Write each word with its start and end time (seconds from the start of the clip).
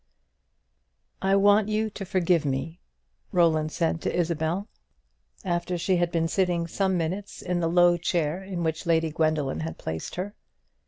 "I 1.21 1.35
want 1.35 1.69
you 1.69 1.91
to 1.91 2.05
forgive 2.05 2.43
me," 2.43 2.79
Roland 3.31 3.71
said 3.71 4.01
to 4.01 4.11
Isabel, 4.11 4.67
after 5.45 5.77
she 5.77 5.97
had 5.97 6.11
been 6.11 6.27
sitting 6.27 6.65
some 6.65 6.97
minutes 6.97 7.39
in 7.43 7.59
the 7.59 7.67
low 7.69 7.97
chair 7.97 8.43
in 8.43 8.63
which 8.63 8.87
Lady 8.87 9.11
Gwendoline 9.11 9.61
had 9.61 9.77
placed 9.77 10.15
her. 10.15 10.33